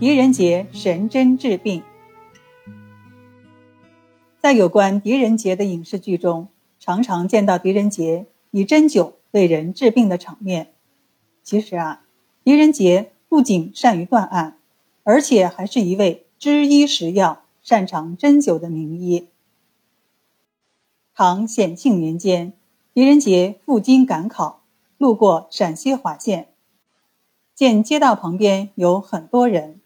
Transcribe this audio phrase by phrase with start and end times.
[0.00, 1.82] 狄仁杰神针治病。
[4.38, 6.48] 在有关狄仁杰的影视剧中，
[6.78, 10.72] 常常见到狄仁杰以针灸为人治病的场面。
[11.42, 12.02] 其实啊，
[12.42, 14.56] 狄仁杰不仅善于断案，
[15.04, 19.28] 而且还是一位知医识药、擅长针灸的名医。
[21.14, 22.54] 唐显庆年间，
[22.94, 24.62] 狄仁杰赴京赶考，
[24.96, 26.48] 路过陕西华县，
[27.54, 29.78] 见街道旁边有很多人。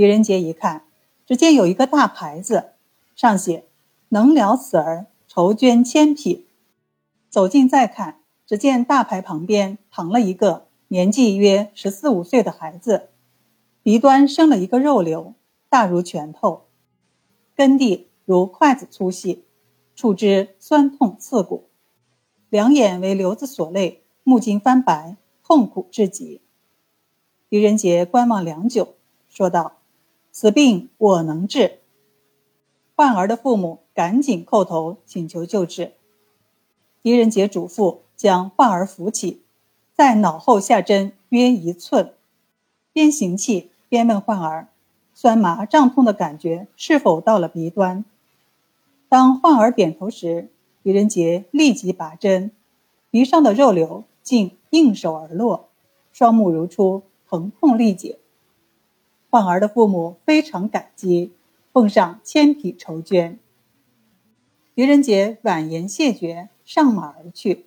[0.00, 0.86] 狄仁杰一看，
[1.26, 2.70] 只见有一个大牌子，
[3.14, 3.66] 上写
[4.08, 6.46] “能了此儿，筹捐千匹”。
[7.28, 13.10] 走近再看，只见大牌旁边躺了一个年纪约十四五岁的孩子，
[13.82, 15.34] 鼻端生了一个肉瘤，
[15.68, 16.62] 大如拳头，
[17.54, 19.44] 根蒂如筷子粗细。
[19.94, 21.68] 触之酸痛刺骨，
[22.48, 26.40] 两眼为瘤子所累，目睛翻白，痛苦至极。
[27.50, 28.94] 狄仁杰观望良久，
[29.28, 29.74] 说道
[30.40, 31.80] ：“此病我能治。”
[32.96, 35.92] 患儿的父母赶紧叩头请求救治。
[37.02, 39.42] 狄仁杰嘱咐将患儿扶起，
[39.92, 42.14] 在脑后下针约一寸，
[42.94, 44.68] 边行气边问患儿
[45.12, 48.06] ：“酸麻胀痛的感觉是否到了鼻端？”
[49.10, 50.48] 当患儿点头时，
[50.82, 52.50] 狄仁杰立即拔针，
[53.10, 55.68] 鼻上的肉瘤竟应手而落，
[56.12, 58.16] 双目如初，疼痛力竭。
[59.30, 61.30] 患儿的父母非常感激，
[61.72, 63.36] 奉上千匹绸绢。
[64.74, 67.66] 狄仁杰婉言谢绝，上马而去。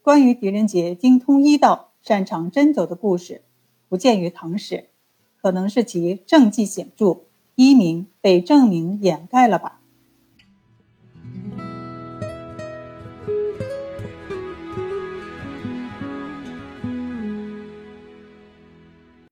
[0.00, 3.42] 关于狄仁杰精通医道、擅长针灸的故事，
[3.90, 4.88] 不见于唐史，
[5.36, 7.24] 可能是其政绩显著，
[7.54, 9.81] 医名被证明掩盖了吧。